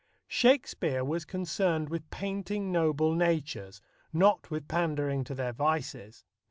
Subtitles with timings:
[0.29, 3.81] Shakespeare was concerned with painting noble natures,
[4.11, 6.25] not with pandering to their vices.